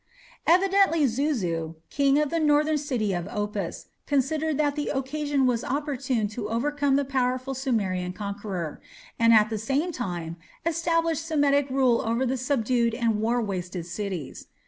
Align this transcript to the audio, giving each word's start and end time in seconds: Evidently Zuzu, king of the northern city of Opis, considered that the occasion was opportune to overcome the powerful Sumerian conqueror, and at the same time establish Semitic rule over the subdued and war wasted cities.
Evidently 0.47 1.05
Zuzu, 1.05 1.75
king 1.91 2.17
of 2.17 2.31
the 2.31 2.39
northern 2.39 2.79
city 2.79 3.13
of 3.13 3.25
Opis, 3.25 3.85
considered 4.07 4.57
that 4.57 4.75
the 4.75 4.89
occasion 4.89 5.45
was 5.45 5.63
opportune 5.63 6.27
to 6.29 6.49
overcome 6.49 6.95
the 6.95 7.05
powerful 7.05 7.53
Sumerian 7.53 8.11
conqueror, 8.11 8.81
and 9.19 9.31
at 9.31 9.51
the 9.51 9.59
same 9.59 9.91
time 9.91 10.37
establish 10.65 11.19
Semitic 11.19 11.69
rule 11.69 12.01
over 12.01 12.25
the 12.25 12.35
subdued 12.37 12.95
and 12.95 13.21
war 13.21 13.43
wasted 13.43 13.85
cities. 13.85 14.47